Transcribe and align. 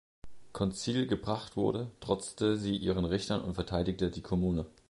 Konzil 0.51 1.05
gebracht 1.05 1.55
wurde, 1.55 1.91
trotzte 1.99 2.57
sie 2.57 2.75
ihren 2.75 3.05
Richtern 3.05 3.43
und 3.43 3.53
verteidigte 3.53 4.09
die 4.09 4.23
Commune. 4.23 4.65